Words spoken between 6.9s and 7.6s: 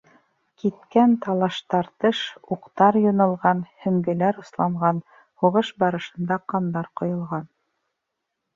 ҡойолған.